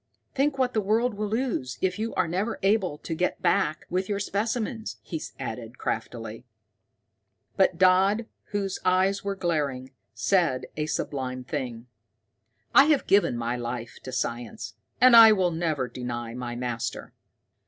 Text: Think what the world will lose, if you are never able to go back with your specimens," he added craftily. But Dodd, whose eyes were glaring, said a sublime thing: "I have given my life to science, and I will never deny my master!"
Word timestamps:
Think 0.33 0.57
what 0.57 0.73
the 0.73 0.81
world 0.81 1.13
will 1.13 1.29
lose, 1.29 1.77
if 1.79 1.99
you 1.99 2.11
are 2.15 2.27
never 2.27 2.57
able 2.63 2.97
to 2.97 3.13
go 3.13 3.29
back 3.39 3.85
with 3.87 4.09
your 4.09 4.19
specimens," 4.19 4.97
he 5.03 5.21
added 5.39 5.77
craftily. 5.77 6.43
But 7.55 7.77
Dodd, 7.77 8.25
whose 8.45 8.79
eyes 8.83 9.23
were 9.23 9.35
glaring, 9.35 9.91
said 10.15 10.65
a 10.75 10.87
sublime 10.87 11.43
thing: 11.43 11.85
"I 12.73 12.85
have 12.85 13.05
given 13.05 13.37
my 13.37 13.55
life 13.55 13.99
to 14.01 14.11
science, 14.11 14.73
and 14.99 15.15
I 15.15 15.33
will 15.33 15.51
never 15.51 15.87
deny 15.87 16.33
my 16.33 16.55
master!" 16.55 17.13